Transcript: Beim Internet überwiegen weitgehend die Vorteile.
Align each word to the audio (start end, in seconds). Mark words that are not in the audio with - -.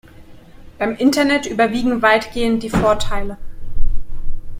Beim 0.79 0.95
Internet 0.95 1.45
überwiegen 1.45 2.01
weitgehend 2.01 2.63
die 2.63 2.71
Vorteile. 2.71 3.37